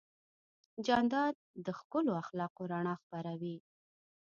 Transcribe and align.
جانداد 0.85 1.35
د 1.65 1.67
ښکلو 1.79 2.11
اخلاقو 2.23 2.61
رڼا 2.73 2.93
خپروي. 3.01 3.55